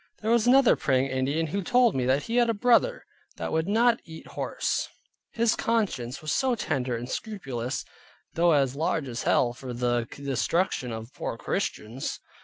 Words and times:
There 0.23 0.31
was 0.31 0.47
another 0.47 0.75
Praying 0.75 1.11
Indian, 1.11 1.45
who 1.45 1.61
told 1.61 1.93
me, 1.93 2.07
that 2.07 2.23
he 2.23 2.37
had 2.37 2.49
a 2.49 2.55
brother, 2.55 3.05
that 3.35 3.51
would 3.51 3.67
not 3.67 3.99
eat 4.03 4.25
horse; 4.29 4.87
his 5.29 5.55
conscience 5.55 6.23
was 6.23 6.31
so 6.31 6.55
tender 6.55 6.95
and 6.97 7.07
scrupulous 7.07 7.85
(though 8.33 8.53
as 8.53 8.75
large 8.75 9.07
as 9.07 9.21
hell, 9.21 9.53
for 9.53 9.73
the 9.73 10.07
destruction 10.17 10.91
of 10.91 11.13
poor 11.13 11.37
Christians). 11.37 12.19